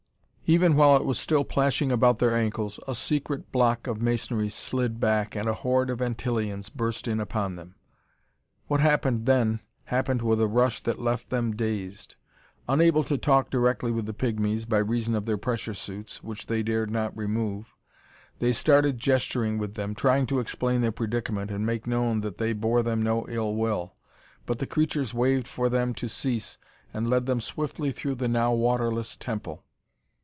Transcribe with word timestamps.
Even 0.57 0.75
while 0.75 0.97
it 0.97 1.05
was 1.05 1.17
still 1.17 1.45
plashing 1.45 1.93
about 1.93 2.19
their 2.19 2.35
ankles, 2.35 2.77
a 2.85 2.93
secret 2.93 3.53
block 3.53 3.87
of 3.87 4.01
masonry 4.01 4.49
slid 4.49 4.99
back 4.99 5.33
and 5.33 5.47
a 5.47 5.53
horde 5.53 5.89
of 5.89 5.99
Antillians 6.01 6.67
burst 6.69 7.07
in 7.07 7.21
upon 7.21 7.55
them. 7.55 7.75
What 8.67 8.81
happened 8.81 9.25
then, 9.27 9.61
happened 9.85 10.21
with 10.21 10.41
a 10.41 10.49
rush 10.49 10.81
that 10.83 10.99
left 10.99 11.29
them 11.29 11.55
dazed. 11.55 12.17
Unable 12.67 13.05
to 13.05 13.17
talk 13.17 13.49
directly 13.49 13.93
with 13.93 14.05
the 14.07 14.13
pigmies, 14.13 14.65
by 14.65 14.79
reason 14.79 15.15
of 15.15 15.25
their 15.25 15.37
pressure 15.37 15.73
suits, 15.73 16.21
which 16.21 16.47
they 16.47 16.61
dared 16.61 16.91
not 16.91 17.15
remove, 17.15 17.73
they 18.39 18.51
started 18.51 18.99
gesturing 18.99 19.57
with 19.57 19.75
them, 19.75 19.95
trying 19.95 20.25
to 20.25 20.39
explain 20.39 20.81
their 20.81 20.91
predicament 20.91 21.49
and 21.49 21.65
make 21.65 21.87
known 21.87 22.19
that 22.19 22.39
they 22.39 22.51
bore 22.51 22.83
them 22.83 23.01
no 23.01 23.25
ill 23.29 23.55
will, 23.55 23.95
but 24.45 24.59
the 24.59 24.67
creatures 24.67 25.13
waved 25.13 25.47
for 25.47 25.69
them 25.69 25.93
to 25.93 26.09
cease 26.09 26.57
and 26.93 27.09
led 27.09 27.25
them 27.25 27.39
swiftly 27.39 27.89
through 27.93 28.15
the 28.15 28.27
now 28.27 28.51
waterless 28.53 29.15
temple. 29.15 29.63